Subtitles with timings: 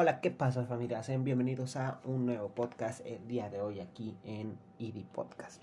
[0.00, 1.02] Hola, ¿qué pasa familia?
[1.02, 5.60] Sean bienvenidos a un nuevo podcast el día de hoy aquí en ID Podcast.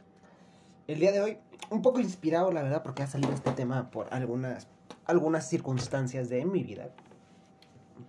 [0.88, 1.38] El día de hoy,
[1.70, 4.68] un poco inspirado la verdad porque ha salido este tema por algunas,
[5.06, 6.90] algunas circunstancias de mi vida.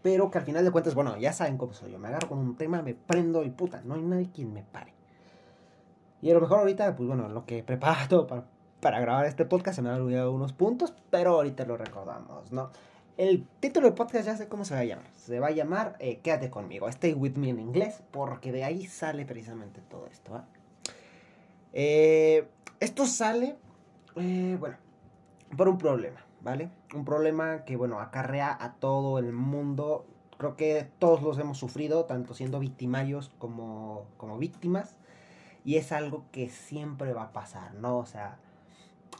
[0.02, 2.00] Pero que al final de cuentas, bueno, ya saben cómo soy yo.
[2.00, 4.95] Me agarro con un tema, me prendo y puta, no hay nadie quien me pare.
[6.22, 8.46] Y a lo mejor ahorita, pues bueno, lo que he preparado para,
[8.80, 12.70] para grabar este podcast se me han olvidado unos puntos, pero ahorita lo recordamos, ¿no?
[13.17, 15.07] El título del podcast ya sé cómo se va a llamar.
[15.16, 18.87] Se va a llamar eh, Quédate conmigo, Stay with me en inglés, porque de ahí
[18.87, 20.43] sale precisamente todo esto.
[21.73, 22.47] Eh,
[22.79, 23.57] esto sale,
[24.16, 24.77] eh, bueno,
[25.57, 26.71] por un problema, ¿vale?
[26.95, 30.07] Un problema que, bueno, acarrea a todo el mundo.
[30.37, 34.95] Creo que todos los hemos sufrido, tanto siendo victimarios como, como víctimas.
[35.65, 37.96] Y es algo que siempre va a pasar, ¿no?
[37.96, 38.38] O sea,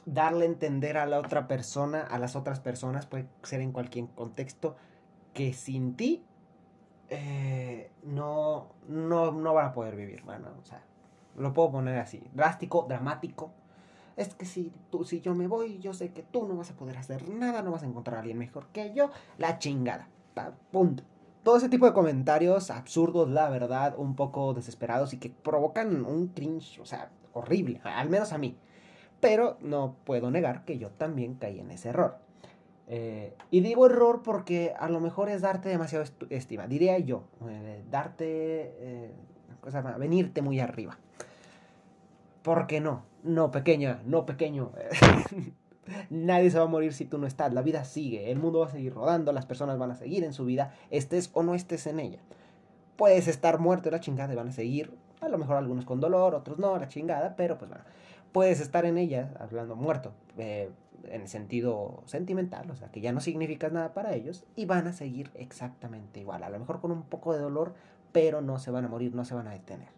[0.07, 4.07] darle a entender a la otra persona, a las otras personas, puede ser en cualquier
[4.15, 4.77] contexto,
[5.35, 6.25] que sin ti
[7.11, 10.23] eh, no, no, no van a poder vivir.
[10.23, 10.83] Bueno, o sea,
[11.37, 13.51] lo puedo poner así, drástico, dramático.
[14.17, 16.77] Es que si, tú, si yo me voy, yo sé que tú no vas a
[16.77, 20.09] poder hacer nada, no vas a encontrar a alguien mejor que yo, la chingada.
[20.71, 21.03] Punto.
[21.43, 26.29] Todo ese tipo de comentarios absurdos, la verdad, un poco desesperados y que provocan un
[26.29, 28.57] cringe, o sea, horrible, al menos a mí
[29.21, 32.19] pero no puedo negar que yo también caí en ese error.
[32.89, 37.83] Eh, y digo error porque a lo mejor es darte demasiado estima, diría yo, eh,
[37.91, 38.25] darte,
[38.79, 39.11] eh,
[39.61, 40.97] cosa, venirte muy arriba.
[42.43, 44.71] Porque no, no pequeña, no pequeño.
[46.11, 48.67] Nadie se va a morir si tú no estás, la vida sigue, el mundo va
[48.67, 51.87] a seguir rodando, las personas van a seguir en su vida, estés o no estés
[51.87, 52.19] en ella.
[52.97, 56.35] Puedes estar muerto, la chingada, y van a seguir, a lo mejor algunos con dolor,
[56.35, 57.85] otros no, la chingada, pero pues bueno,
[58.37, 60.69] puedes estar en ella, hablando muerto, eh,
[61.05, 64.87] en el sentido sentimental, o sea, que ya no significas nada para ellos y van
[64.87, 67.73] a seguir exactamente igual, a lo mejor con un poco de dolor,
[68.13, 69.89] pero no se van a morir, no se van a detener.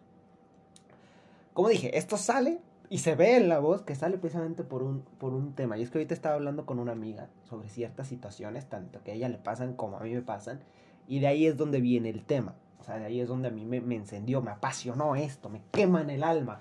[1.51, 5.01] Como dije, esto sale y se ve en la voz que sale precisamente por un,
[5.17, 5.77] por un tema.
[5.77, 9.15] Y es que ahorita estaba hablando con una amiga sobre ciertas situaciones, tanto que a
[9.15, 10.61] ella le pasan como a mí me pasan,
[11.09, 12.55] y de ahí es donde viene el tema.
[12.79, 15.61] O sea, de ahí es donde a mí me, me encendió, me apasionó esto, me
[15.73, 16.59] quema en el alma.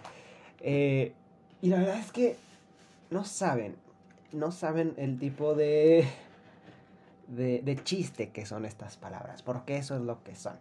[0.58, 1.14] Eh,
[1.60, 2.36] y la verdad es que
[3.10, 3.76] no saben,
[4.32, 6.06] no saben el tipo de,
[7.28, 10.56] de, chiste que son estas palabras, porque eso es lo que son.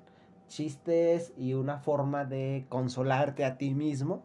[0.47, 4.23] Chistes y una forma de consolarte a ti mismo,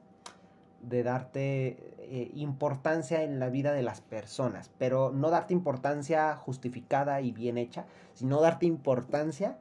[0.81, 7.21] de darte eh, importancia en la vida de las personas, pero no darte importancia justificada
[7.21, 9.59] y bien hecha, sino darte importancia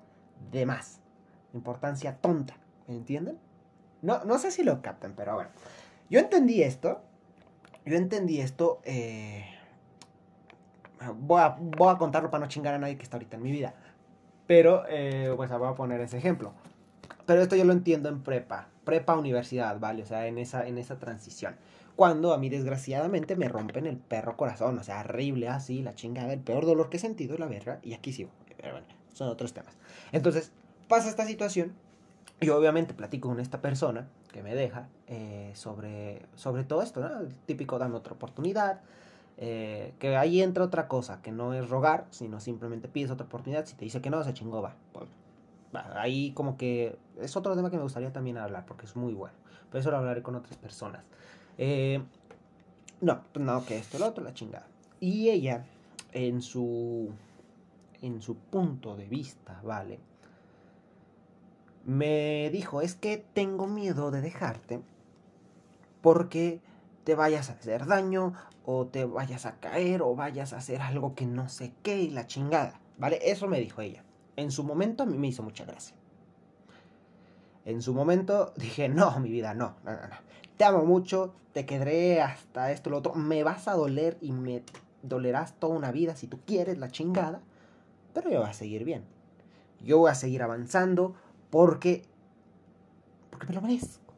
[0.51, 0.99] de más,
[1.53, 2.55] importancia tonta,
[2.87, 3.37] ¿me entienden?
[4.01, 5.49] No, no sé si lo captan, pero bueno.
[6.11, 7.01] Yo entendí esto.
[7.85, 8.81] Yo entendí esto.
[8.83, 9.45] Eh,
[11.21, 13.73] voy, a, contarlo para no chingar a nadie que está ahorita en mi vida.
[14.45, 16.53] Pero, eh, pues voy a poner ese ejemplo.
[17.25, 18.67] Pero esto yo lo entiendo en prepa.
[18.83, 20.03] Prepa universidad, ¿vale?
[20.03, 21.55] O sea, en esa, en esa transición.
[21.95, 24.77] Cuando a mí desgraciadamente me rompen el perro corazón.
[24.79, 27.79] O sea, horrible, así, la chingada, el peor dolor que he sentido, la verga.
[27.83, 28.31] Y aquí sigo.
[28.57, 29.77] Pero bueno, son otros temas.
[30.11, 30.51] Entonces,
[30.89, 31.71] pasa esta situación.
[32.41, 37.09] Y obviamente platico con esta persona que me deja eh, sobre, sobre todo esto, ¿no?
[37.45, 38.81] Típico dame otra oportunidad.
[39.37, 43.65] Eh, que ahí entra otra cosa, que no es rogar, sino simplemente pides otra oportunidad.
[43.65, 44.75] Si te dice que no, se chingó, va.
[44.93, 45.07] Pues.
[45.95, 49.35] Ahí como que es otro tema que me gustaría también hablar, porque es muy bueno.
[49.69, 51.03] Pero eso lo hablaré con otras personas.
[51.57, 52.01] Eh,
[52.99, 54.67] no, pues no, que esto, lo otro, la chingada.
[54.99, 55.65] Y ella,
[56.11, 57.09] en su,
[58.01, 59.99] en su punto de vista, ¿vale?
[61.85, 64.81] Me dijo, es que tengo miedo de dejarte
[66.01, 66.61] porque
[67.03, 68.33] te vayas a hacer daño
[68.65, 72.09] o te vayas a caer o vayas a hacer algo que no sé qué y
[72.09, 73.19] la chingada, ¿vale?
[73.23, 74.03] Eso me dijo ella.
[74.35, 75.95] En su momento a mí me hizo mucha gracia.
[77.65, 80.15] En su momento dije, no, mi vida, no, no, no, no.
[80.57, 83.13] Te amo mucho, te quedaré hasta esto, lo otro.
[83.13, 84.63] Me vas a doler y me
[85.03, 87.41] dolerás toda una vida si tú quieres la chingada,
[88.13, 89.03] pero yo voy a seguir bien.
[89.83, 91.15] Yo voy a seguir avanzando,
[91.51, 92.03] porque,
[93.29, 94.13] porque me lo merezco.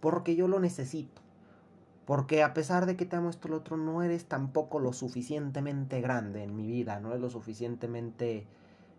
[0.00, 1.22] Porque yo lo necesito.
[2.06, 6.00] Porque a pesar de que te amo esto lo otro, no eres tampoco lo suficientemente
[6.00, 8.46] grande en mi vida, no es lo suficientemente...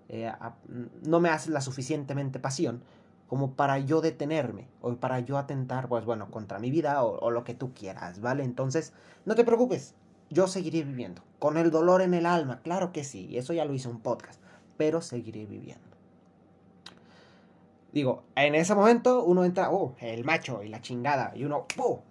[0.09, 0.31] Eh,
[1.03, 2.81] no me haces la suficientemente pasión
[3.27, 7.31] como para yo detenerme o para yo atentar, pues bueno, contra mi vida o, o
[7.31, 8.44] lo que tú quieras, ¿vale?
[8.44, 8.94] Entonces,
[9.25, 9.95] no te preocupes,
[10.29, 11.24] yo seguiré viviendo.
[11.39, 14.39] Con el dolor en el alma, claro que sí, eso ya lo hice un podcast,
[14.77, 15.93] pero seguiré viviendo.
[17.94, 21.31] Digo, en ese momento uno entra, oh, el macho y la chingada.
[21.36, 22.01] Y uno, oh,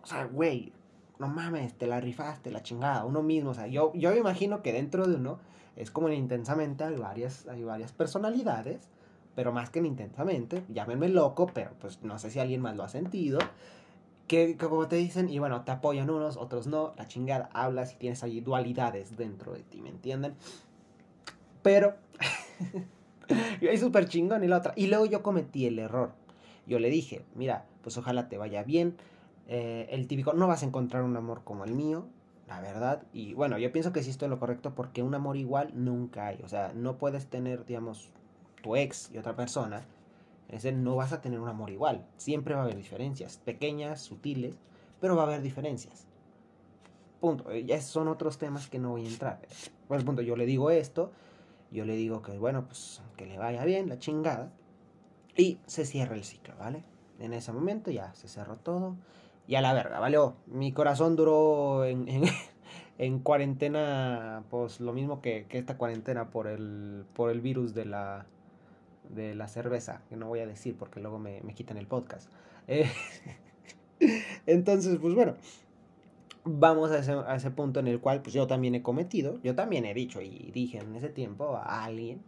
[0.00, 0.72] o sea, güey,
[1.18, 3.04] no mames, te la rifaste, la chingada.
[3.04, 5.38] Uno mismo, o sea, yo, yo me imagino que dentro de uno
[5.76, 8.88] es como intensamente hay varias, hay varias personalidades,
[9.34, 12.88] pero más que intensamente, llámenme loco, pero pues no sé si alguien más lo ha
[12.88, 13.40] sentido.
[14.28, 17.96] Que, como te dicen, y bueno, te apoyan unos, otros no, la chingada, hablas y
[17.96, 20.34] tienes ahí dualidades dentro de ti, ¿me entienden?
[21.62, 21.94] Pero,
[23.68, 24.72] ahí súper chingón y la otra.
[24.76, 26.12] Y luego yo cometí el error.
[26.66, 28.96] Yo le dije, mira, pues ojalá te vaya bien.
[29.48, 32.06] Eh, el típico, no vas a encontrar un amor como el mío,
[32.48, 33.02] la verdad.
[33.12, 36.28] Y bueno, yo pienso que sí estoy en lo correcto porque un amor igual nunca
[36.28, 36.40] hay.
[36.42, 38.10] O sea, no puedes tener, digamos,
[38.62, 39.84] tu ex y otra persona.
[40.48, 42.06] Ese no vas a tener un amor igual.
[42.16, 44.58] Siempre va a haber diferencias, pequeñas, sutiles,
[45.00, 46.06] pero va a haber diferencias.
[47.20, 47.50] Punto.
[47.50, 49.40] Eh, ya son otros temas que no voy a entrar.
[49.88, 51.12] Pues punto, yo le digo esto,
[51.74, 54.52] yo le digo que bueno, pues que le vaya bien, la chingada.
[55.36, 56.84] Y se cierra el ciclo, ¿vale?
[57.18, 58.96] En ese momento ya se cerró todo
[59.48, 60.18] y a la verga, ¿vale?
[60.46, 62.06] mi corazón duró en,
[62.98, 68.26] en, cuarentena, pues lo mismo que, esta cuarentena por el, por el virus de la,
[69.10, 72.30] de la cerveza, que no voy a decir porque luego me, quitan el podcast.
[72.68, 72.88] Eh,
[74.46, 75.34] entonces, pues bueno,
[76.44, 79.54] vamos a ese, a ese punto en el cual pues yo también he cometido, yo
[79.54, 82.22] también he dicho y dije en ese tiempo a alguien,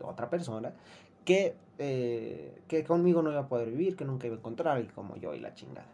[0.00, 0.72] otra persona,
[1.24, 4.86] que, eh, que conmigo no iba a poder vivir, que nunca iba a encontrar y
[4.86, 5.86] como yo y la chingada.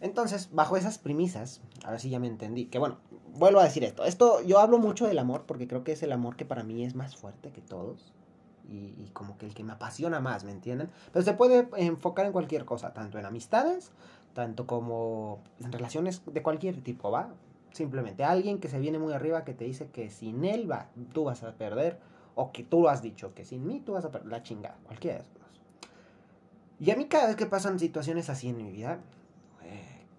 [0.00, 2.98] Entonces, bajo esas premisas, a ver si ya me entendí, que bueno,
[3.32, 4.04] vuelvo a decir esto.
[4.04, 6.84] Esto, yo hablo mucho del amor porque creo que es el amor que para mí
[6.84, 8.12] es más fuerte que todos.
[8.68, 10.90] Y, como que el que me apasiona más, ¿me entienden?
[11.12, 13.92] Pero se puede enfocar en cualquier cosa, tanto en amistades,
[14.34, 17.32] tanto como en relaciones de cualquier tipo, ¿va?
[17.72, 21.24] Simplemente alguien que se viene muy arriba que te dice que sin él va, tú
[21.24, 21.98] vas a perder,
[22.34, 24.76] o que tú lo has dicho, que sin mí tú vas a perder la chingada,
[24.84, 25.34] cualquiera de esos.
[26.80, 28.98] Y a mí cada vez que pasan situaciones así en mi vida,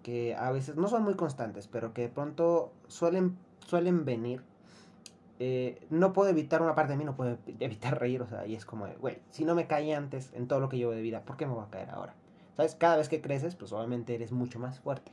[0.01, 4.43] que a veces no son muy constantes, pero que de pronto suelen, suelen venir.
[5.39, 8.55] Eh, no puedo evitar una parte de mí, no puedo evitar reír, o sea, y
[8.55, 11.21] es como, güey, si no me caí antes en todo lo que llevo de vida,
[11.21, 12.13] ¿por qué me voy a caer ahora?
[12.55, 12.75] ¿Sabes?
[12.75, 15.11] Cada vez que creces, pues obviamente eres mucho más fuerte.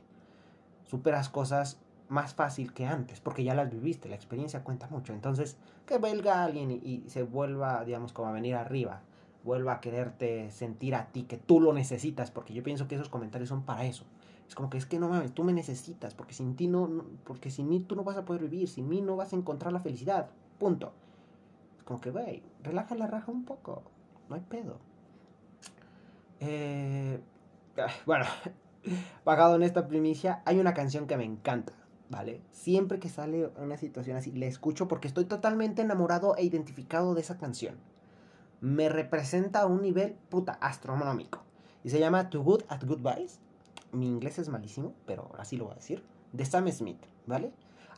[0.85, 1.79] Superas cosas
[2.09, 5.13] más fácil que antes, porque ya las viviste, la experiencia cuenta mucho.
[5.13, 9.01] Entonces, que venga alguien y, se vuelva, digamos, como a venir arriba,
[9.43, 13.09] vuelva a quererte sentir a ti, que tú lo necesitas, porque yo pienso que esos
[13.09, 14.05] comentarios son para eso
[14.47, 17.49] es como que es que no mames, tú me necesitas, porque sin ti no, porque
[17.49, 19.79] sin mí tú no vas a poder vivir, sin mí no vas a encontrar la
[19.79, 20.29] felicidad.
[20.59, 20.93] Punto.
[21.77, 23.81] Es como que, güey, relaja la raja un poco.
[24.29, 24.77] No hay pedo.
[26.39, 27.19] Eh,
[28.05, 28.25] bueno,
[29.23, 31.73] pagado en esta primicia, hay una canción que me encanta,
[32.09, 32.41] ¿vale?
[32.51, 37.21] Siempre que sale una situación así, la escucho porque estoy totalmente enamorado e identificado de
[37.21, 37.77] esa canción.
[38.61, 41.43] Me representa a un nivel, puta, astronómico.
[41.83, 43.39] Y se llama Too Good at Goodbyes
[43.93, 47.53] mi inglés es malísimo, pero así lo voy a decir, de Sam Smith, ¿vale?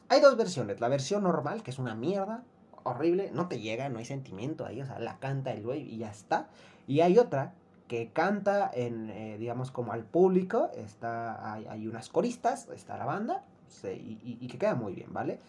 [0.09, 2.43] Hay dos versiones, la versión normal, que es una mierda,
[2.83, 5.97] horrible, no te llega, no hay sentimiento ahí, o sea, la canta el güey y
[5.97, 6.49] ya está.
[6.85, 7.55] Y hay otra
[7.87, 13.43] que canta en, eh, digamos, como al público, está, hay, unas coristas, está la banda,
[13.83, 15.39] y, que queda muy bien, ¿vale?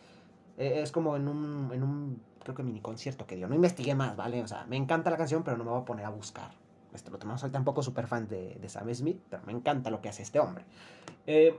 [0.59, 3.95] Eh, es como en un, en un, creo que mini concierto que dio, no investigué
[3.95, 4.43] más, ¿vale?
[4.43, 6.51] O sea, me encanta la canción, pero no me voy a poner a buscar,
[6.97, 10.09] este, no soy tampoco súper fan de, de, Sam Smith, pero me encanta lo que
[10.09, 10.65] hace este hombre.
[11.27, 11.59] Eh,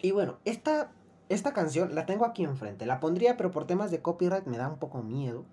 [0.00, 0.90] y bueno, esta,
[1.28, 2.86] esta canción la tengo aquí enfrente.
[2.86, 5.44] La pondría, pero por temas de copyright me da un poco miedo.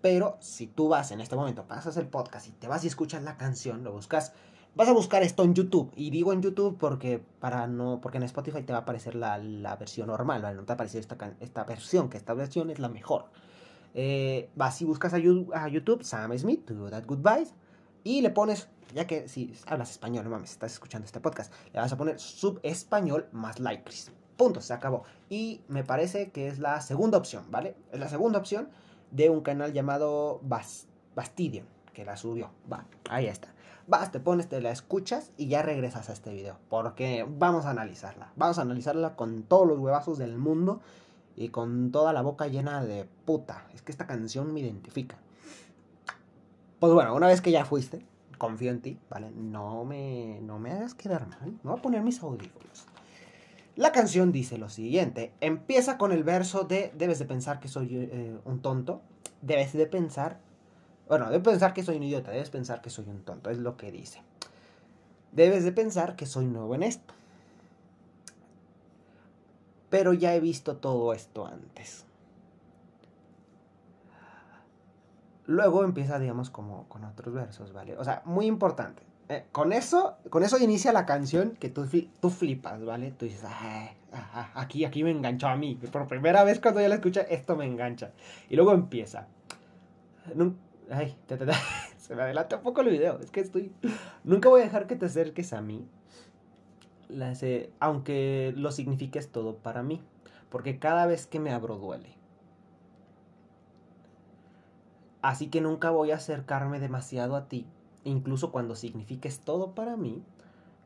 [0.00, 3.22] Pero si tú vas en este momento, pasas el podcast y te vas y escuchas
[3.22, 4.32] la canción, lo buscas,
[4.74, 5.92] vas a buscar esto en YouTube.
[5.94, 9.38] Y digo en YouTube porque para no, porque en Spotify te va a aparecer la,
[9.38, 10.56] la versión normal, ¿vale?
[10.56, 13.26] No te va a aparecer esta, esta versión, que esta versión es la mejor.
[13.94, 17.54] Eh, vas y buscas a, YouTube, Sam Smith, Do That Goodbyes.
[18.02, 21.80] Y le pones, ya que si hablas español, no mames, estás escuchando este podcast, le
[21.80, 24.10] vas a poner sub-español más Lycris.
[24.38, 25.02] Punto, se acabó.
[25.28, 27.76] Y me parece que es la segunda opción, ¿vale?
[27.92, 28.70] Es la segunda opción
[29.10, 30.40] de un canal llamado
[31.14, 32.50] Bastidion, que la subió.
[32.70, 33.48] Va, ahí está.
[33.86, 36.56] Vas, te pones, te la escuchas y ya regresas a este video.
[36.68, 38.32] Porque vamos a analizarla.
[38.36, 40.80] Vamos a analizarla con todos los huevazos del mundo
[41.36, 43.66] y con toda la boca llena de puta.
[43.74, 45.18] Es que esta canción me identifica.
[46.78, 48.06] Pues bueno, una vez que ya fuiste,
[48.38, 49.30] confío en ti, ¿vale?
[49.32, 51.50] No me, no me hagas quedar mal.
[51.62, 52.86] Me voy a poner mis audífonos.
[53.80, 55.32] La canción dice lo siguiente.
[55.40, 59.00] Empieza con el verso de debes de pensar que soy eh, un tonto.
[59.40, 60.38] Debes de pensar...
[61.08, 62.30] Bueno, debes pensar que soy un idiota.
[62.30, 63.48] Debes pensar que soy un tonto.
[63.48, 64.22] Es lo que dice.
[65.32, 67.14] Debes de pensar que soy nuevo en esto.
[69.88, 72.04] Pero ya he visto todo esto antes.
[75.46, 77.96] Luego empieza, digamos, como con otros versos, ¿vale?
[77.96, 79.02] O sea, muy importante.
[79.30, 81.86] Eh, con eso, con eso inicia la canción que tú,
[82.30, 83.12] flipas, ¿vale?
[83.12, 83.44] Tú dices,
[84.54, 85.76] aquí, aquí me enganchó a mí.
[85.76, 88.10] Por primera vez cuando yo la escuché, esto me engancha.
[88.48, 89.28] Y luego empieza.
[90.90, 91.16] Ay,
[91.96, 93.20] se me adelanta un poco el video.
[93.20, 93.72] Es que estoy.
[94.24, 95.86] Nunca voy a dejar que te acerques a mí.
[97.78, 100.02] aunque lo signifiques todo para mí.
[100.48, 102.16] Porque cada vez que me abro duele.
[105.22, 107.68] Así que nunca voy a acercarme demasiado a ti.
[108.04, 110.22] Incluso cuando signifiques todo para mí.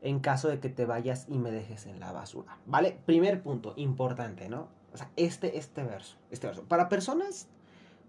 [0.01, 2.57] En caso de que te vayas y me dejes en la basura.
[2.67, 2.99] ¿Vale?
[3.05, 4.67] Primer punto, importante, ¿no?
[4.93, 6.17] O sea, este, este verso.
[6.29, 6.63] Este verso.
[6.63, 7.47] Para personas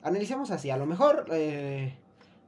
[0.07, 1.97] analicemos así, a lo mejor eh,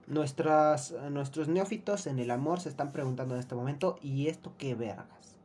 [0.06, 4.74] nuestras, nuestros neófitos en el amor se están preguntando en este momento, ¿y esto qué
[4.74, 5.36] vergas?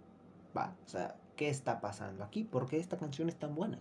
[0.55, 2.43] Va, o sea, ¿qué está pasando aquí?
[2.43, 3.79] ¿Por qué esta canción es tan buena?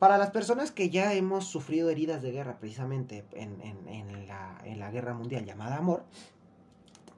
[0.00, 5.44] Para las personas que ya hemos sufrido heridas de guerra precisamente en, la, guerra mundial
[5.44, 6.04] llamada amor,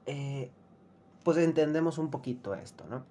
[0.05, 0.51] eh,
[1.23, 3.05] pues entendemos un poquito esto, ¿no?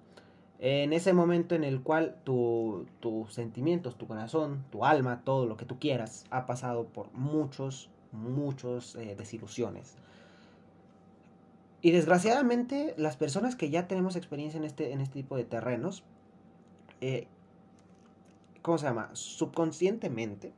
[0.64, 5.64] en ese momento en el cual tus sentimientos, tu corazón, tu alma, todo lo que
[5.64, 9.96] tú quieras, ha pasado por muchos, muchos eh, desilusiones.
[11.80, 16.04] Y desgraciadamente, las personas que ya tenemos experiencia en este, este tipo de terrenos,
[17.00, 17.26] eh,
[18.62, 19.10] ¿cómo se llama?
[19.12, 20.52] Subconscientemente,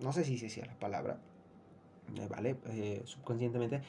[0.00, 1.18] no sé si se decía la palabra,
[2.16, 2.56] eh, ¿vale?
[3.04, 3.82] subconscientemente,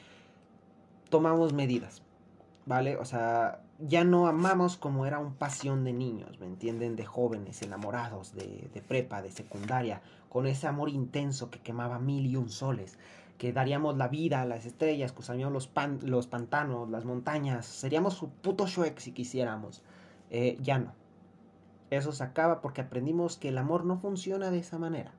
[1.08, 2.02] tomamos medidas,
[2.66, 2.96] ¿vale?
[2.96, 6.96] O sea, ya no amamos como era un pasión de niños, ¿me entienden?
[6.96, 12.26] De jóvenes, enamorados, de, de, prepa, de secundaria, con ese amor intenso que quemaba mil
[12.26, 12.98] y un soles,
[13.38, 15.70] que daríamos la vida a las estrellas, que usaríamos los,
[16.02, 19.82] los pantanos, las montañas, seríamos su puto Shrek si quisiéramos.
[20.30, 20.99] Eh, ya no.
[21.90, 25.12] Eso se acaba porque aprendimos que el amor no funciona de esa manera.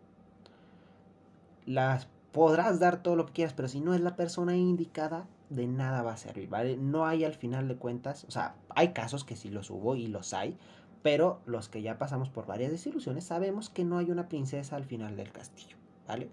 [1.65, 5.67] Las podrás dar todo lo que quieras, pero si no es la persona indicada, de
[5.67, 6.77] nada va a servir, ¿vale?
[6.77, 10.07] No hay al final de cuentas, o sea, hay casos que sí los hubo y
[10.07, 10.57] los hay,
[11.01, 14.85] pero los que ya pasamos por varias desilusiones sabemos que no hay una princesa al
[14.85, 15.75] final del castillo,
[16.07, 16.29] ¿vale?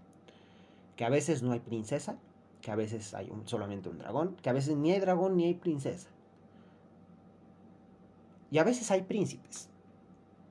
[0.95, 2.17] Que a veces no hay princesa,
[2.61, 5.55] que a veces hay solamente un dragón, que a veces ni hay dragón ni hay
[5.55, 6.09] princesa.
[8.51, 9.68] Y a veces hay príncipes.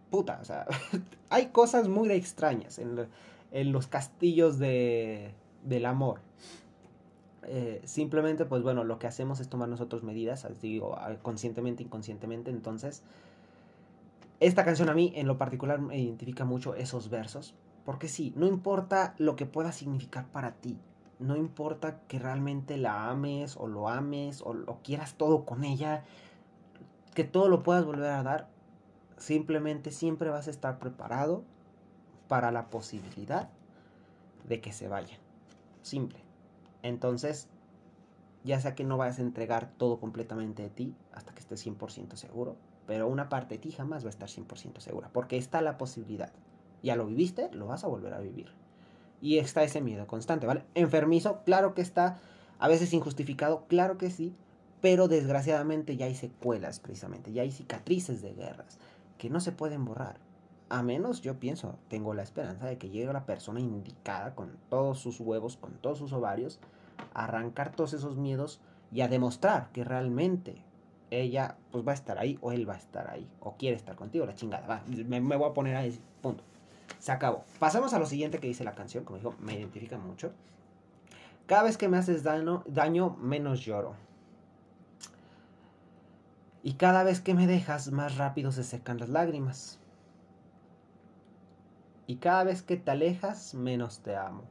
[0.09, 0.65] Puta, o sea,
[1.29, 3.07] hay cosas muy extrañas en,
[3.51, 5.33] en los castillos de,
[5.63, 6.21] del amor.
[7.49, 12.51] Eh, simplemente, pues bueno, lo que hacemos es tomar nosotros medidas, digo, conscientemente, inconscientemente.
[12.51, 13.03] Entonces,
[14.39, 17.55] esta canción a mí en lo particular me identifica mucho esos versos.
[17.85, 20.77] Porque sí, no importa lo que pueda significar para ti.
[21.19, 26.03] No importa que realmente la ames o lo ames o lo quieras todo con ella.
[27.13, 28.49] Que todo lo puedas volver a dar.
[29.17, 31.43] Simplemente siempre vas a estar preparado
[32.27, 33.49] para la posibilidad
[34.47, 35.17] de que se vaya.
[35.81, 36.19] Simple.
[36.83, 37.47] Entonces,
[38.43, 42.15] ya sea que no vayas a entregar todo completamente de ti hasta que estés 100%
[42.15, 42.55] seguro,
[42.85, 46.31] pero una parte de ti jamás va a estar 100% segura, porque está la posibilidad.
[46.83, 48.51] Ya lo viviste, lo vas a volver a vivir.
[49.19, 50.63] Y está ese miedo constante, ¿vale?
[50.75, 52.19] Enfermizo, claro que está,
[52.59, 54.35] a veces injustificado, claro que sí,
[54.79, 58.77] pero desgraciadamente ya hay secuelas precisamente, ya hay cicatrices de guerras
[59.17, 60.19] que no se pueden borrar.
[60.69, 64.99] A menos, yo pienso, tengo la esperanza de que llegue la persona indicada con todos
[64.99, 66.59] sus huevos, con todos sus ovarios,
[67.13, 68.59] a arrancar todos esos miedos
[68.91, 70.61] y a demostrar que realmente
[71.09, 73.95] ella pues va a estar ahí o él va a estar ahí o quiere estar
[73.95, 76.43] contigo, la chingada, va, me, voy a poner ahí, punto.
[76.99, 77.45] Se acabó.
[77.59, 80.31] Pasamos a lo siguiente que dice la canción, como dijo, me identifica mucho.
[81.45, 83.95] Cada vez que me haces daño menos lloro.
[86.63, 89.79] Y cada vez que me dejas, más rápido se secan las lágrimas.
[92.07, 94.43] Y cada vez que te alejas, menos te amo.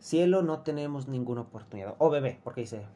[0.00, 1.94] Cielo, no tenemos ninguna oportunidad.
[1.98, 2.86] Oh, bebé, porque dice,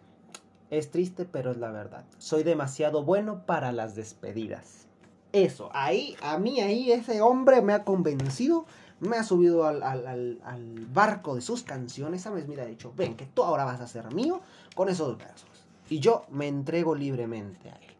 [0.71, 2.05] es triste, pero es la verdad.
[2.19, 4.87] Soy demasiado bueno para las despedidas.
[5.33, 8.67] Eso, ahí, a mí ahí ese hombre me ha convencido,
[9.01, 12.49] me ha subido al, al barco de sus canciones, ¿sabes?
[12.49, 14.41] Mira, ha dicho, ven, que tú ahora vas a ser mío
[14.75, 15.52] con esos versos.
[15.93, 17.95] Y yo me entrego libremente a él.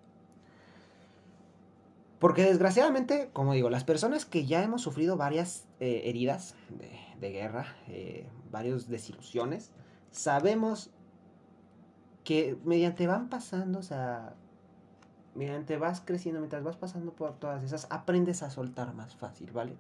[2.19, 6.55] Porque desgraciadamente, como digo, las personas que ya hemos sufrido varias eh, heridas
[7.21, 9.73] de, guerra, eh, varias desilusiones,
[10.11, 10.89] sabemos
[12.25, 14.37] que mediante van pasando, o sea,
[15.35, 19.77] mediante vas creciendo, mientras vas pasando por todas esas, aprendes a soltar más fácil, ¿vale?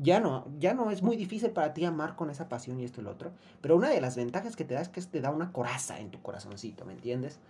[0.00, 3.00] Ya no, ya no es muy difícil para ti amar con esa pasión y esto
[3.00, 5.30] y lo otro, pero una de las ventajas que te da es que te da
[5.30, 7.40] una coraza en tu corazoncito, ¿me entiendes?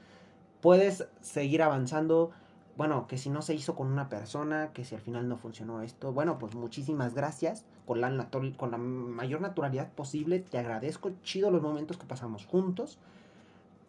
[0.62, 2.30] Puedes seguir avanzando,
[2.78, 5.82] bueno, que si no se hizo con una persona, que si al final no funcionó
[5.82, 11.50] esto, bueno, pues muchísimas gracias, con la, con la mayor naturalidad posible, te agradezco, chido
[11.50, 12.98] los momentos que pasamos juntos,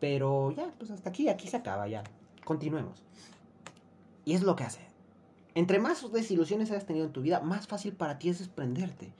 [0.01, 2.03] pero ya, pues hasta aquí, aquí se acaba ya,
[2.43, 3.05] continuemos.
[4.25, 4.88] Y es lo que hace.
[5.55, 9.11] Entre más desilusiones hayas tenido en tu vida, más fácil para ti es desprenderte.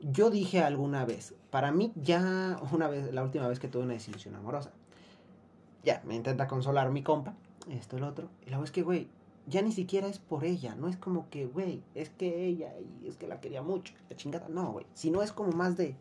[0.00, 3.92] yo dije alguna vez, para mí ya una vez, la última vez que tuve una
[3.92, 4.72] desilusión amorosa,
[5.84, 7.34] ya, me intenta consolar mi compa,
[7.70, 9.08] esto, el otro, y la verdad es que, güey,
[9.46, 13.08] ya ni siquiera es por ella, no es como que, güey, es que ella, y
[13.08, 15.94] es que la quería mucho, la chingada, no, güey, sino es como más de,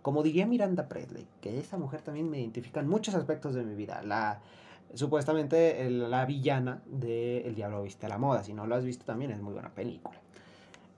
[0.00, 3.74] como diría Miranda Presley, que esa mujer también me identifica en muchos aspectos de mi
[3.74, 4.40] vida, la,
[4.94, 9.04] supuestamente la villana de El Diablo Viste a la Moda, si no lo has visto
[9.04, 10.20] también es muy buena película.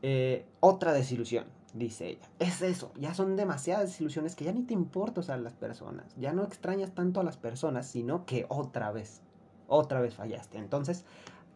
[0.03, 2.29] Eh, otra desilusión, dice ella.
[2.39, 6.15] Es eso, ya son demasiadas desilusiones que ya ni te importa a las personas.
[6.19, 9.23] Ya no extrañas tanto a las personas, sino que otra vez,
[9.69, 10.59] otra vez fallaste.
[10.59, 11.05] Entonces,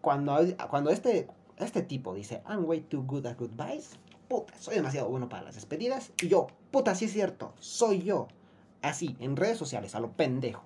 [0.00, 0.38] cuando,
[0.70, 1.28] cuando este,
[1.58, 5.54] este tipo dice, I'm way too good at goodbyes, puta, soy demasiado bueno para las
[5.54, 6.12] despedidas.
[6.22, 8.28] Y yo, puta, sí es cierto, soy yo.
[8.80, 10.62] Así, en redes sociales, a lo pendejo.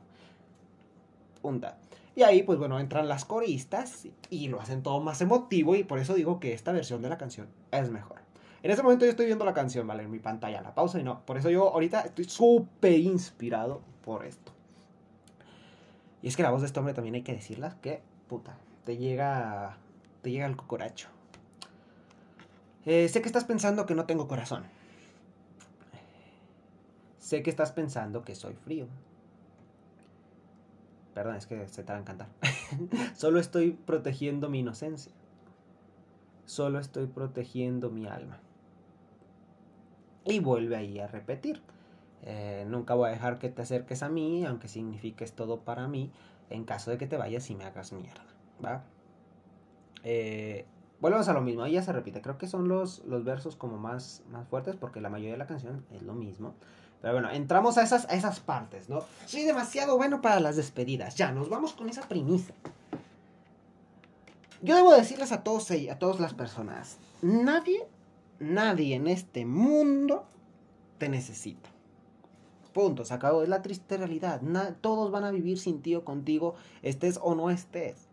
[2.14, 5.98] Y ahí, pues bueno, entran las coristas y lo hacen todo más emotivo y por
[5.98, 8.20] eso digo que esta versión de la canción es mejor.
[8.62, 10.04] En este momento yo estoy viendo la canción, ¿vale?
[10.04, 11.24] En mi pantalla, la pausa y no.
[11.24, 14.52] Por eso yo ahorita estoy súper inspirado por esto.
[16.22, 18.96] Y es que la voz de este hombre también hay que decirla que, puta, te
[18.96, 19.78] llega,
[20.22, 21.08] te llega el cocoracho.
[22.84, 24.64] Eh, sé que estás pensando que no tengo corazón.
[27.18, 28.86] Sé que estás pensando que soy frío.
[31.14, 32.28] Perdón, es que se te va a.
[33.14, 35.12] Solo estoy protegiendo mi inocencia.
[36.46, 38.40] Solo estoy protegiendo mi alma.
[40.24, 41.62] Y vuelve ahí a repetir.
[42.22, 46.12] Eh, nunca voy a dejar que te acerques a mí, aunque signifiques todo para mí,
[46.50, 48.24] en caso de que te vayas y me hagas mierda.
[48.64, 48.84] ¿Va?
[50.04, 50.66] Eh,
[51.02, 52.22] a lo mismo, ahí ya se repite.
[52.22, 55.46] Creo que son los, los versos como más, más fuertes porque la mayoría de la
[55.46, 56.54] canción es lo mismo.
[57.02, 59.00] Pero bueno, entramos a esas, a esas partes, ¿no?
[59.26, 61.16] Soy demasiado bueno para las despedidas.
[61.16, 62.54] Ya, nos vamos con esa premisa.
[64.62, 67.84] Yo debo decirles a todos a todas las personas, nadie,
[68.38, 70.24] nadie en este mundo
[70.98, 71.68] te necesita.
[72.72, 73.42] Punto, se acabó.
[73.42, 74.40] Es la triste realidad.
[74.80, 78.08] todos van a vivir sin ti o contigo, estés o no estés.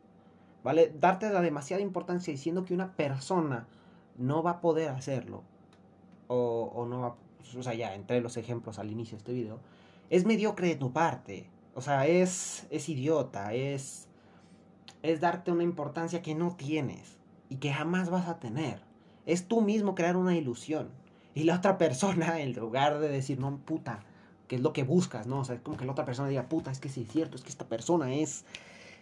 [0.64, 0.92] ¿Vale?
[1.00, 3.68] Darte la demasiada importancia diciendo que una persona
[4.18, 5.44] no va a poder hacerlo.
[6.28, 7.16] O, o no va,
[7.58, 9.60] o sea, ya entre los ejemplos al inicio de este video.
[10.10, 11.50] Es mediocre de tu parte.
[11.76, 14.10] O sea, es, es idiota, es
[15.02, 17.18] es darte una importancia que no tienes
[17.50, 18.82] y que jamás vas a tener.
[19.26, 20.90] Es tú mismo crear una ilusión.
[21.36, 24.04] Y la otra persona, en lugar de decir, no, puta,
[24.48, 25.40] que es lo que buscas, ¿no?
[25.40, 27.38] O sea, es como que la otra persona diga, puta, es que sí es cierto,
[27.38, 28.46] es que esta persona es.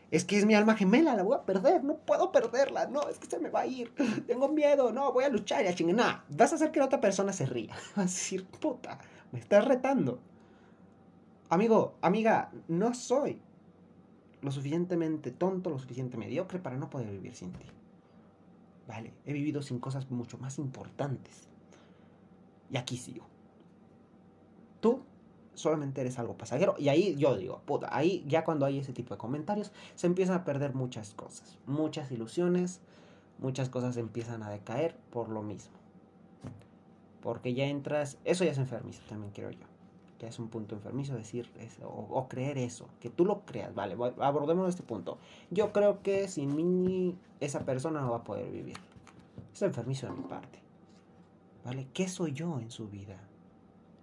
[0.10, 3.20] Es que es mi alma gemela, la voy a perder, no puedo perderla, no, es
[3.20, 3.93] que se me va a ir,
[4.28, 6.24] tengo miedo, no, voy a luchar y a chingar.
[6.30, 7.74] Vas a hacer que la otra persona se ría.
[7.96, 9.00] Vas a decir, puta,
[9.32, 10.20] me estás retando.
[11.50, 13.41] Amigo, amiga, no soy
[14.41, 17.65] lo suficientemente tonto, lo suficientemente mediocre para no poder vivir sin ti.
[18.88, 21.50] Vale, he vivido sin cosas mucho más importantes.
[22.70, 23.26] Y aquí sigo.
[24.80, 25.02] Tú
[25.58, 26.76] solamente eres algo pasajero.
[26.78, 30.36] Y ahí yo digo, puta, ahí ya cuando hay ese tipo de comentarios, se empiezan
[30.36, 31.58] a perder muchas cosas.
[31.65, 32.80] Muchas ilusiones,
[33.39, 35.76] muchas cosas empiezan a decaer por lo mismo.
[37.22, 39.67] Porque ya entras, eso ya es enfermizo, también quiero yo
[40.17, 43.96] que es un punto enfermizo decir eso, o, creer eso, que tú lo creas, vale,
[44.20, 45.20] abordemos este punto.
[45.52, 48.78] Yo creo que sin mí esa persona no va a poder vivir.
[49.54, 50.60] Es enfermizo de mi parte.
[51.63, 51.88] ¿Vale?
[51.93, 53.26] ¿Qué soy yo en su vida?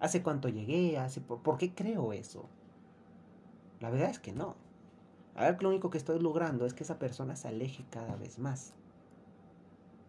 [0.01, 0.99] ¿Hace cuánto llegué?
[0.99, 2.49] ¿Hace por, por qué creo eso?
[3.81, 4.57] La verdad es que no.
[5.35, 8.39] A ver, lo único que estoy logrando es que esa persona se aleje cada vez
[8.39, 8.75] más.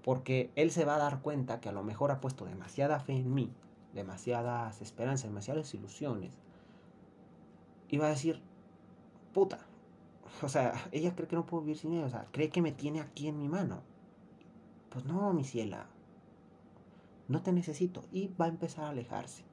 [0.04, 3.14] Porque él se va a dar cuenta que a lo mejor ha puesto demasiada fe
[3.14, 3.52] en mí
[3.96, 6.34] demasiadas esperanzas, demasiadas ilusiones,
[7.90, 8.42] iba a decir,
[9.34, 9.66] puta,
[10.44, 12.74] o sea, ella cree que no puedo vivir sin ella, o sea, cree que me
[12.74, 13.82] tiene aquí en mi mano.
[14.90, 15.88] Pues no, mi ciela,
[17.28, 18.04] no te necesito.
[18.12, 19.44] Y va a empezar a alejarse.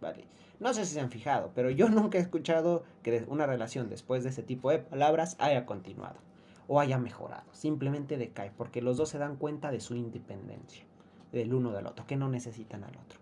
[0.00, 0.24] Vale.
[0.58, 4.22] No sé si se han fijado, pero yo nunca he escuchado que una relación después
[4.24, 6.16] de ese tipo de palabras haya continuado
[6.68, 7.44] o haya mejorado.
[7.52, 10.84] Simplemente decae porque los dos se dan cuenta de su independencia,
[11.32, 13.18] del uno del otro, que no necesitan al otro.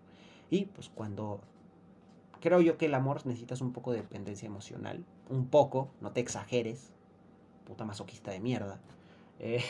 [0.49, 1.41] Y pues cuando
[2.41, 6.19] creo yo que el amor necesitas un poco de dependencia emocional, un poco, no te
[6.19, 6.91] exageres,
[7.65, 8.79] puta masoquista de mierda.
[9.39, 9.63] Eh,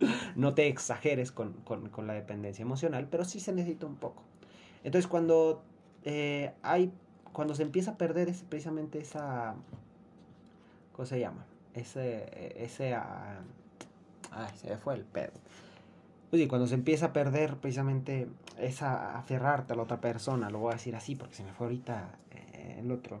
[0.36, 1.54] no te exageres con,
[2.06, 4.22] la dependencia emocional, pero sí se necesita un poco.
[4.84, 5.62] Entonces cuando
[6.04, 6.92] eh, hay,
[7.32, 9.54] cuando se empieza a perder ese, precisamente esa,
[10.92, 11.44] ¿cómo se llama?
[11.74, 13.40] Ese, ese, ah,
[14.30, 15.32] ay, se fue el pedo.
[16.30, 18.26] Pues cuando se empieza a perder precisamente
[18.58, 21.66] esa aferrarte a la otra persona, lo voy a decir así porque se me fue
[21.66, 23.20] ahorita eh, el otro,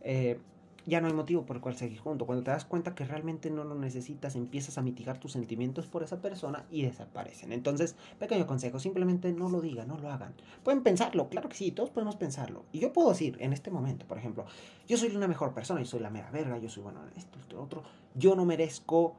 [0.00, 0.38] eh,
[0.84, 2.26] ya no hay motivo por el cual seguir junto.
[2.26, 6.02] Cuando te das cuenta que realmente no lo necesitas, empiezas a mitigar tus sentimientos por
[6.02, 7.52] esa persona y desaparecen.
[7.52, 10.34] Entonces, pequeño consejo, simplemente no lo digan, no lo hagan.
[10.62, 12.64] Pueden pensarlo, claro que sí, todos podemos pensarlo.
[12.72, 14.44] Y yo puedo decir en este momento, por ejemplo,
[14.88, 17.38] yo soy una mejor persona, yo soy la mera verga, yo soy bueno en esto,
[17.38, 17.82] esto, otro.
[18.14, 19.14] Yo no merezco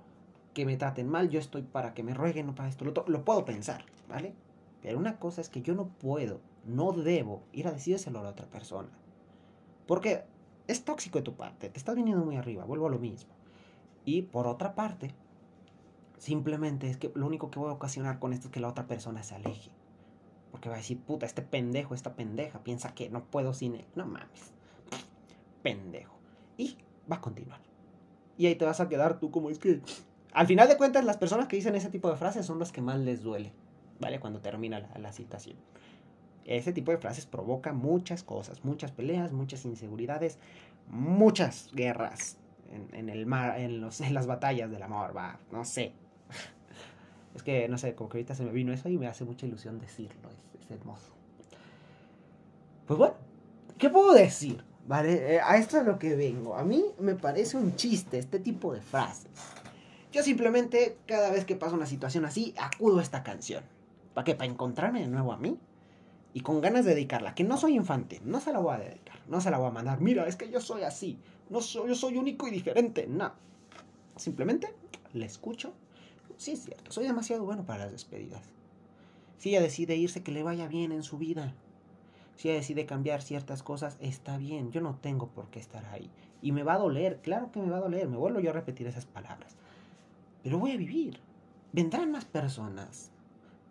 [0.53, 3.05] que me traten mal, yo estoy para que me rueguen, no para esto, lo otro.
[3.07, 4.33] Lo puedo pensar, ¿vale?
[4.81, 8.29] Pero una cosa es que yo no puedo, no debo ir a decírselo a la
[8.29, 8.89] otra persona.
[9.87, 10.23] Porque
[10.67, 13.33] es tóxico de tu parte, te estás viniendo muy arriba, vuelvo a lo mismo.
[14.05, 15.13] Y por otra parte,
[16.17, 18.87] simplemente es que lo único que voy a ocasionar con esto es que la otra
[18.87, 19.71] persona se aleje.
[20.51, 23.85] Porque va a decir, puta, este pendejo, esta pendeja, piensa que no puedo sin él.
[23.95, 24.53] No mames.
[25.63, 26.15] Pendejo.
[26.57, 26.77] Y
[27.11, 27.59] va a continuar.
[28.37, 29.81] Y ahí te vas a quedar tú como es que...
[30.31, 32.81] Al final de cuentas, las personas que dicen ese tipo de frases son las que
[32.81, 33.51] más les duele.
[33.99, 34.19] ¿Vale?
[34.19, 35.57] Cuando termina la, la citación.
[36.45, 40.37] Ese tipo de frases provoca muchas cosas, muchas peleas, muchas inseguridades,
[40.89, 42.37] muchas guerras
[42.91, 45.93] en, el mar, en, las batallas del amor, va, no sé.
[47.35, 49.47] Es que, no sé, como que ahorita se me vino eso y me hace mucha
[49.47, 51.11] ilusión decirlo, es, hermoso.
[52.85, 53.15] Pues bueno,
[53.79, 54.63] ¿qué puedo decir?
[54.85, 56.55] Vale, eh, a esto es lo que vengo.
[56.55, 59.31] A mí me parece un chiste este tipo de frases.
[60.11, 63.63] Yo simplemente, cada vez que pasa una situación así, acudo a esta canción.
[64.13, 64.35] ¿Para qué?
[64.35, 65.57] ¿Para encontrarme de nuevo a mí?
[66.33, 69.19] Y con ganas de dedicarla, que no soy infante, no se la voy a dedicar,
[69.27, 71.19] no se la voy a mandar, mira, es que yo soy así,
[71.49, 73.31] no soy, yo soy único y diferente, no.
[74.15, 74.73] Simplemente
[75.13, 75.73] le escucho,
[76.37, 78.41] sí es cierto, soy demasiado bueno para las despedidas.
[79.37, 81.53] Si ella decide irse, que le vaya bien en su vida.
[82.37, 86.09] Si ella decide cambiar ciertas cosas, está bien, yo no tengo por qué estar ahí.
[86.41, 88.53] Y me va a doler, claro que me va a doler, me vuelvo yo a
[88.53, 89.55] repetir esas palabras.
[90.43, 91.19] Pero voy a vivir.
[91.73, 93.11] Vendrán más personas,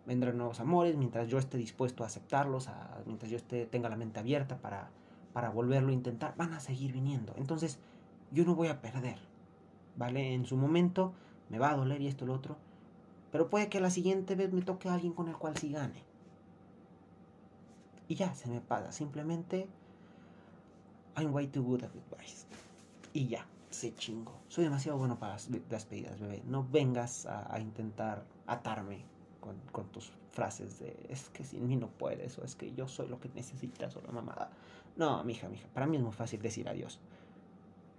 [0.05, 2.69] vendrán nuevos amores, mientras yo esté dispuesto a aceptarlos,
[3.05, 4.89] mientras yo esté, tenga la mente abierta para,
[5.31, 7.33] para volverlo a intentar, van a seguir viniendo.
[7.37, 7.79] Entonces,
[8.31, 9.19] yo no voy a perder,
[9.95, 10.33] ¿vale?
[10.33, 11.13] En su momento
[11.49, 12.57] me va a doler y esto y lo otro,
[13.31, 16.03] pero puede que la siguiente vez me toque a alguien con el cual sí gane.
[18.07, 18.91] Y ya, se me pasa.
[18.91, 19.67] Simplemente,
[21.15, 22.45] I'm way too good at advice.
[23.13, 24.33] Y ya, se chingo.
[24.49, 26.43] Soy demasiado bueno para las despedidas, bebé.
[26.45, 29.05] No vengas a intentar atarme
[29.71, 33.07] con, tus frases de es que sin mí no puedes o es que yo soy
[33.07, 34.49] lo que necesitas o la mamada.
[34.95, 36.99] No, mija, mija, para mí es muy fácil decir adiós.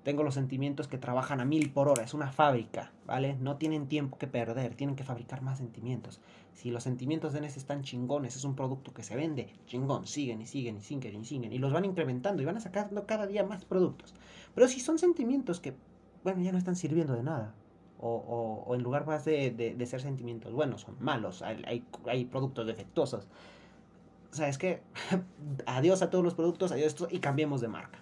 [0.05, 3.37] Tengo los sentimientos que trabajan a mil por hora, es una fábrica, ¿vale?
[3.41, 6.21] No tienen tiempo que perder, tienen que fabricar más sentimientos.
[6.53, 10.43] Si los sentimientos de NES están chingones, es un producto que se vende, chingón, siguen
[10.43, 13.45] y siguen y siguen y siguen y los van incrementando y van sacando cada día
[13.45, 14.15] más productos.
[14.55, 15.75] Pero si son sentimientos que,
[16.23, 17.55] bueno, ya no están sirviendo de nada,
[18.07, 23.27] o, en lugar más de, ser sentimientos buenos, son malos, hay, hay, productos defectuosos.
[24.31, 24.83] O sea, es que
[25.67, 27.99] adiós a todos los productos, adiós esto y cambiemos de marca.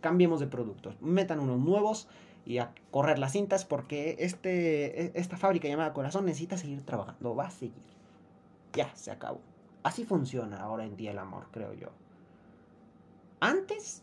[0.00, 1.00] Cambiemos de productos.
[1.00, 2.08] Metan unos nuevos
[2.44, 7.34] y a correr las cintas porque este, e, esta fábrica llamada Corazón necesita seguir trabajando.
[7.34, 7.82] Va a seguir.
[8.72, 9.40] Ya, se acabó.
[9.82, 11.88] Así funciona ahora en día el amor, creo yo.
[13.40, 14.02] Antes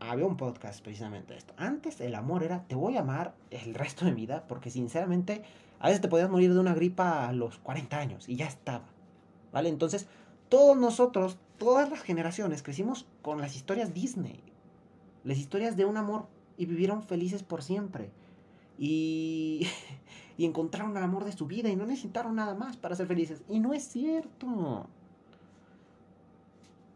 [0.00, 1.54] había un podcast precisamente de esto.
[1.56, 5.42] Antes el amor era te voy a amar el resto de mi vida porque sinceramente
[5.80, 8.86] a veces te podías morir de una gripa a los 40 años y ya estaba.
[9.52, 9.68] ¿Vale?
[9.68, 10.06] Entonces,
[10.48, 14.40] todos nosotros, todas las generaciones crecimos con las historias Disney.
[15.24, 18.10] Las historias de un amor y vivieron felices por siempre.
[18.78, 19.66] Y,
[20.36, 23.42] y encontraron el amor de su vida y no necesitaron nada más para ser felices.
[23.48, 24.86] Y no es cierto.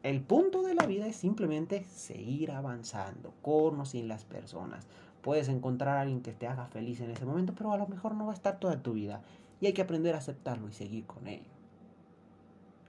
[0.03, 4.87] El punto de la vida es simplemente seguir avanzando con o sin las personas.
[5.21, 8.17] Puedes encontrar a alguien que te haga feliz en ese momento, pero a lo mejor
[8.17, 9.23] no va a estar toda tu vida.
[9.61, 11.51] Y hay que aprender a aceptarlo y seguir con ello.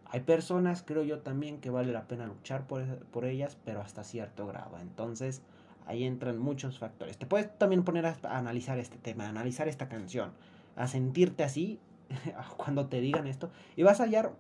[0.06, 4.04] Hay personas, creo yo también, que vale la pena luchar por, por ellas, pero hasta
[4.04, 4.80] cierto grado.
[4.80, 5.44] Entonces,
[5.86, 7.18] ahí entran muchos factores.
[7.18, 10.32] Te puedes también poner a, analizar este tema, a analizar esta canción,
[10.76, 11.80] a sentirte así
[12.58, 14.34] cuando te digan esto, y vas a hallar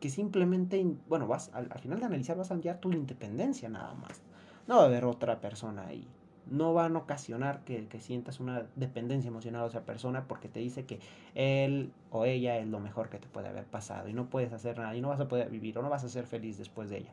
[0.00, 4.22] que simplemente, bueno, vas al, final de analizar vas a hallar tu independencia nada más.
[4.66, 6.06] No va a haber otra persona ahí.
[6.50, 10.84] No van a ocasionar que, sientas una dependencia emocional a esa persona porque te dice
[10.84, 11.00] que
[11.34, 14.78] él o ella es lo mejor que te puede haber pasado y no puedes hacer
[14.78, 16.98] nada y no vas a poder vivir o no vas a ser feliz después de
[16.98, 17.12] ella.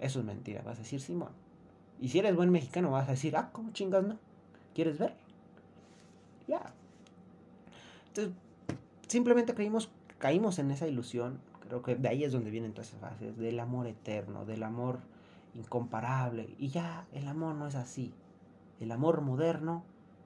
[0.00, 0.62] Eso es mentira.
[0.62, 1.30] Vas a decir, Simón.
[2.00, 4.18] Y si eres buen mexicano, vas a decir, ah, ¿cómo chingas no?
[4.74, 5.14] ¿Quieres ver?
[6.48, 6.62] Ya.
[8.08, 8.34] Entonces,
[9.06, 11.38] simplemente caímos, caímos en esa ilusión
[11.82, 15.00] Que de ahí es donde vienen todas esas fases, del amor eterno, del amor
[15.54, 16.54] incomparable.
[16.58, 18.12] Y ya el amor no es así.
[18.80, 19.84] El amor moderno,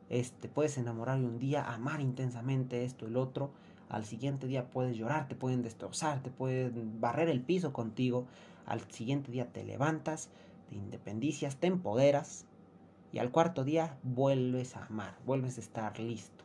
[0.08, 3.50] este, puedes enamorar y un día amar intensamente esto, el otro.
[3.88, 8.26] Al siguiente día puedes llorar, te pueden destrozar, te pueden barrer el piso contigo.
[8.66, 10.28] Al siguiente día te levantas,
[10.68, 12.44] te independicias, te empoderas
[13.12, 16.44] Y al cuarto día vuelves a amar, vuelves a estar listo.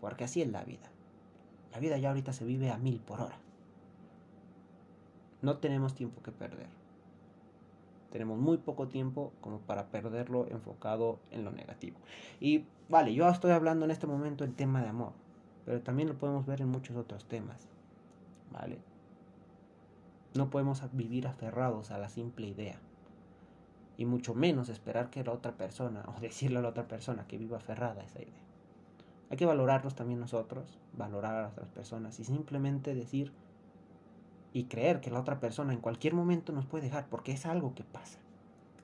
[0.00, 0.90] Porque así es la vida.
[1.72, 3.38] La vida ya ahorita se vive a mil por hora.
[5.42, 6.68] No tenemos tiempo que perder.
[8.10, 11.98] Tenemos muy poco tiempo como para perderlo enfocado en lo negativo.
[12.40, 15.12] Y vale, yo estoy hablando en este momento en tema de amor,
[15.66, 17.68] pero también lo podemos ver en muchos otros temas.
[18.50, 18.78] ¿Vale?
[20.34, 22.78] No podemos vivir aferrados a la simple idea.
[23.96, 27.38] Y mucho menos esperar que la otra persona, o decirle a la otra persona que
[27.38, 28.48] viva aferrada a esa idea.
[29.30, 33.32] Hay que valorarlos también nosotros, valorar a las otras personas y simplemente decir,
[34.52, 37.74] y creer que la otra persona en cualquier momento nos puede dejar, porque es algo
[37.74, 38.18] que pasa.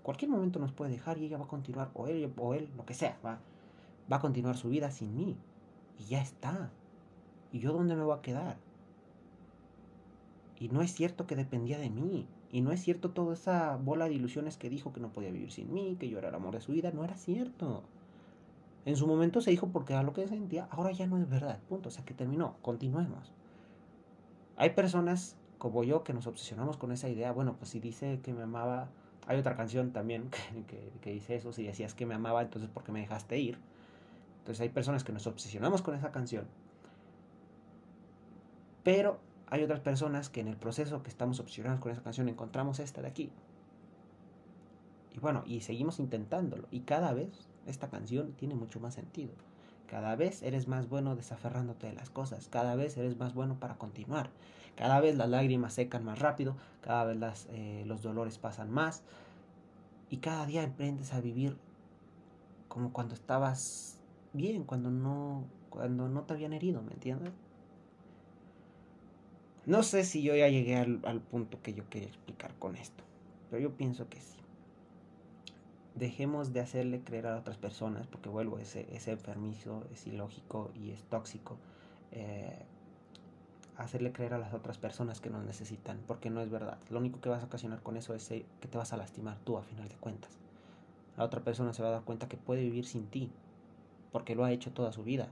[0.03, 2.85] Cualquier momento nos puede dejar y ella va a continuar, o él, o él, lo
[2.85, 3.38] que sea, va,
[4.12, 5.37] va a continuar su vida sin mí.
[5.98, 6.70] Y ya está.
[7.53, 8.59] ¿Y yo dónde me voy a quedar?
[10.59, 12.27] Y no es cierto que dependía de mí.
[12.53, 15.50] Y no es cierto toda esa bola de ilusiones que dijo que no podía vivir
[15.50, 16.92] sin mí, que yo era el amor de su vida.
[16.92, 17.83] No era cierto.
[18.85, 21.59] En su momento se dijo porque era lo que sentía, ahora ya no es verdad.
[21.68, 21.88] Punto.
[21.88, 22.57] O sea que terminó.
[22.62, 23.33] Continuemos.
[24.57, 28.35] Hay personas como yo que nos obsesionamos con esa idea, bueno, pues si dice que
[28.35, 28.90] me amaba,
[29.27, 30.29] hay otra canción también
[31.00, 33.57] que, dice eso, si decías que me amaba, entonces ¿por qué me dejaste ir?
[34.40, 36.46] Entonces hay personas que nos obsesionamos con esa canción,
[38.83, 42.79] pero hay otras personas que en el proceso que estamos obsesionados con esa canción encontramos
[42.79, 43.33] esta de aquí.
[45.14, 47.31] Y bueno, y seguimos intentándolo, y cada vez
[47.64, 49.33] esta canción tiene mucho más sentido.
[49.88, 53.76] Cada vez eres más bueno desaferrándote de las cosas, cada vez eres más bueno para
[53.76, 54.30] continuar,
[54.76, 59.02] cada vez las lágrimas secan más rápido, cada vez eh, los dolores pasan más
[60.10, 61.56] y cada día emprendes a vivir
[62.68, 63.98] como cuando estabas
[64.32, 67.32] bien, cuando no, cuando no te habían herido, ¿me entiendes?
[69.66, 73.04] No sé si yo ya llegué al, al punto que yo quería explicar con esto,
[73.50, 74.43] pero yo pienso que sí
[75.94, 80.90] dejemos de hacerle creer a otras personas, porque vuelvo, ese es enfermizo, es ilógico y
[80.90, 81.57] es tóxico.
[82.12, 82.64] Eh,
[83.76, 86.78] hacerle creer a las otras personas que nos necesitan, porque no es verdad.
[86.90, 89.38] Lo único que vas a ocasionar con eso es eh, que te vas a lastimar
[89.44, 90.30] tú a final de cuentas.
[91.16, 93.30] La otra persona se va a dar cuenta que puede vivir sin ti,
[94.12, 95.28] porque lo ha hecho toda su vida.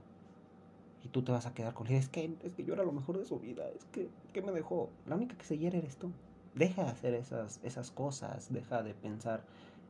[1.03, 1.95] Y tú te vas a quedar con él.
[1.95, 3.67] Es que, es que yo era lo mejor de su vida.
[3.75, 4.89] Es que, ¿qué me dejó?
[5.05, 6.11] La única que se hiere eres tú.
[6.55, 8.53] Deja de hacer esas, esas cosas.
[8.53, 9.43] Deja de pensar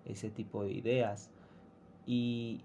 [0.06, 1.30] ese tipo de ideas
[2.06, 2.62] y,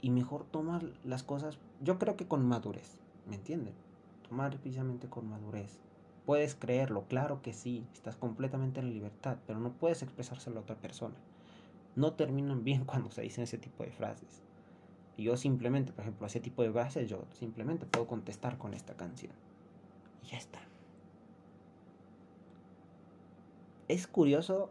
[0.00, 2.98] y mejor tomar las cosas, yo creo que con madurez,
[3.28, 3.74] ¿me entienden?
[4.28, 5.78] Tomar precisamente con madurez.
[6.26, 10.62] Puedes creerlo, claro que sí, estás completamente en la libertad, pero no puedes expresárselo a
[10.62, 11.16] otra persona.
[11.96, 14.42] No terminan bien cuando se dicen ese tipo de frases.
[15.16, 18.94] Y yo simplemente, por ejemplo, ese tipo de frases, yo simplemente puedo contestar con esta
[18.94, 19.32] canción.
[20.22, 20.60] Y ya está.
[23.88, 24.70] Es curioso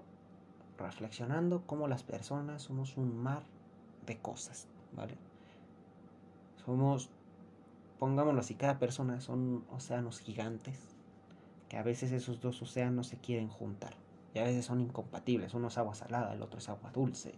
[0.77, 3.43] reflexionando cómo las personas somos un mar
[4.05, 5.15] de cosas, ¿vale?
[6.65, 7.09] Somos,
[7.99, 10.79] pongámoslo así, cada persona son océanos gigantes,
[11.69, 13.95] que a veces esos dos océanos se quieren juntar,
[14.33, 17.35] y a veces son incompatibles, uno es agua salada, el otro es agua dulce.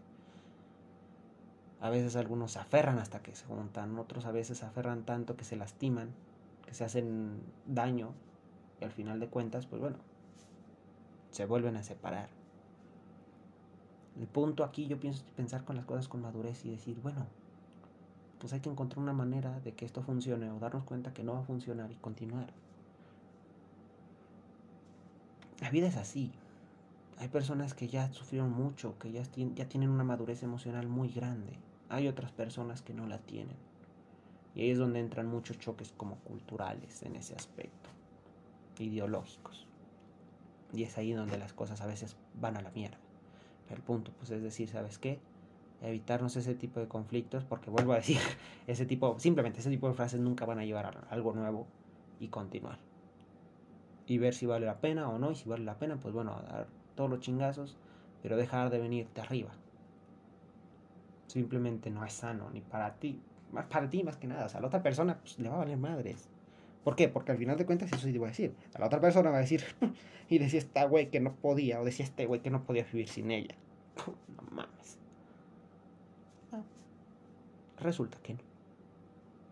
[1.81, 5.37] A veces algunos se aferran hasta que se juntan, otros a veces se aferran tanto
[5.37, 6.09] que se lastiman,
[6.65, 8.13] que se hacen daño,
[8.81, 9.97] y al final de cuentas, pues bueno,
[11.31, 12.38] se vuelven a separar.
[14.19, 17.25] El punto aquí yo pienso pensar con las cosas con madurez y decir, bueno,
[18.37, 21.33] pues hay que encontrar una manera de que esto funcione o darnos cuenta que no
[21.33, 22.51] va a funcionar y continuar.
[25.61, 26.33] La vida es así.
[27.17, 29.23] Hay personas que ya sufrieron mucho, que ya,
[29.55, 31.53] ya tienen una madurez emocional muy grande.
[31.87, 33.55] Hay otras personas que no la tienen.
[34.53, 37.89] Y ahí es donde entran muchos choques como culturales en ese aspecto,
[38.79, 39.65] ideológicos.
[40.73, 43.08] Y es ahí donde las cosas a veces van a la mierda
[43.75, 45.19] el punto, pues es decir, ¿sabes qué?
[45.81, 48.17] Evitarnos ese tipo de conflictos, porque vuelvo a decir,
[48.67, 51.67] ese tipo, simplemente ese tipo de frases nunca van a llevar a algo nuevo
[52.19, 52.79] y continuar.
[54.07, 56.41] Y ver si vale la pena o no, y si vale la pena, pues bueno,
[56.49, 57.77] dar todos los chingazos,
[58.21, 59.51] pero dejar de venirte arriba.
[61.27, 64.59] Simplemente no es sano, ni para ti, más para ti más que nada, o sea,
[64.59, 66.29] a la otra persona pues, le va a valer madres.
[66.83, 67.09] ¿Por qué?
[67.09, 68.53] Porque al final de cuentas eso sí te voy a decir.
[68.73, 69.63] A la otra persona va a decir,
[70.29, 73.07] y decía esta güey que no podía, o decía este güey que no podía vivir
[73.07, 73.55] sin ella.
[74.35, 74.97] No mames.
[76.51, 76.61] Ah.
[77.81, 78.39] Resulta que no.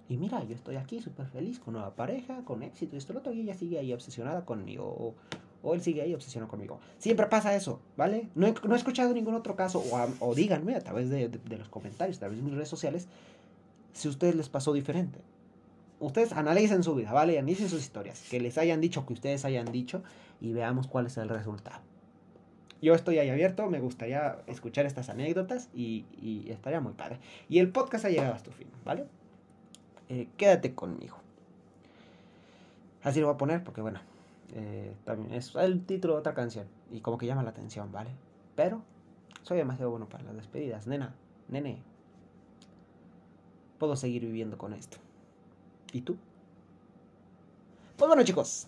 [0.10, 3.20] Y mira, yo estoy aquí súper feliz, con nueva pareja, con éxito, y esto lo
[3.20, 5.16] otro, y ella sigue ahí obsesionada conmigo,
[5.63, 6.80] o, él sigue ahí obsesionado conmigo.
[6.98, 8.30] Siempre pasa eso, ¿vale?
[8.34, 9.84] No he, no he escuchado ningún otro caso,
[10.22, 13.10] o, díganme a través de, de los comentarios, a través de mis redes sociales,
[13.92, 15.20] si a ustedes les pasó diferente
[16.00, 17.38] ustedes analicen su vida, ¿vale?
[17.38, 20.04] Analicen sus historias, que les hayan dicho, que ustedes hayan dicho,
[20.42, 21.82] y veamos cuál es el resultado.
[22.82, 27.20] yo estoy ahí abierto, me gustaría escuchar estas anécdotas y, y estaría muy padre.
[27.50, 29.06] Y el podcast ha llegado a su fin, ¿vale?
[30.10, 31.18] Eh, quédate conmigo.
[33.04, 34.00] Así lo voy a poner porque, bueno,
[34.54, 38.12] eh, también es el título de otra canción y como que llama la atención, ¿vale?
[38.56, 38.82] Pero
[39.44, 41.16] soy demasiado bueno para las despedidas, nena,
[41.48, 41.82] nene.
[43.78, 44.98] Puedo seguir viviendo con esto.
[45.93, 46.17] ¿Y tú?
[47.97, 48.67] Pues bueno, chicos,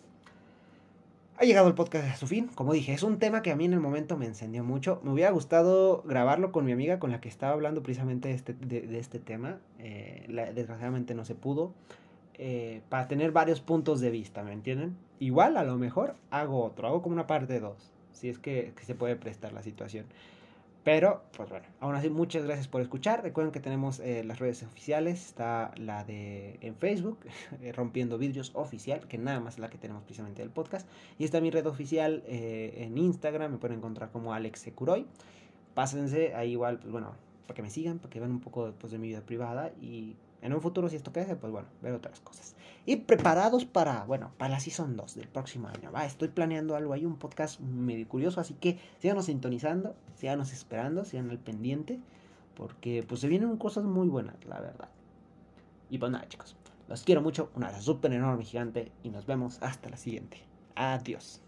[1.37, 2.47] ha llegado el podcast a su fin.
[2.55, 4.99] Como dije, es un tema que a mí en el momento me encendió mucho.
[5.03, 8.53] Me hubiera gustado grabarlo con mi amiga con la que estaba hablando precisamente de este,
[8.53, 9.59] de, este tema.
[9.77, 11.73] Eh, desgraciadamente no se pudo.
[12.33, 14.97] Eh, para tener varios puntos de vista, ¿me entienden?
[15.19, 18.95] Igual a lo mejor hago otro, hago como una parte 2, si es que se
[18.95, 20.05] puede prestar la situación.
[20.83, 23.21] Pero, pues bueno, aún así, muchas gracias por escuchar.
[23.21, 25.25] Recuerden que tenemos eh, las redes oficiales.
[25.25, 27.19] Está la de en Facebook,
[27.61, 30.87] eh, Rompiendo Vidrios Oficial, que nada más es la que tenemos precisamente del podcast.
[31.17, 35.05] Y está mi red oficial eh, en Instagram, me pueden encontrar como Alex Securoy.
[35.73, 37.13] Pásense ahí igual, pues bueno,
[37.45, 40.15] para que me sigan, para que vean un poco pues, de mi vida privada y
[40.41, 42.55] en un futuro, si esto crece, pues bueno, ver otras cosas.
[42.85, 45.91] Y preparados para, bueno, para la Season 2 del próximo año.
[45.91, 51.05] Va, estoy planeando algo ahí, un podcast medio curioso, así que síganos sintonizando, síganos esperando,
[51.05, 51.99] sigan al pendiente,
[52.55, 54.89] porque pues se vienen cosas muy buenas, la verdad.
[55.89, 56.55] Y pues nada, chicos,
[56.87, 60.43] los quiero mucho, una súper enorme, gigante, y nos vemos hasta la siguiente.
[60.75, 61.41] Adiós.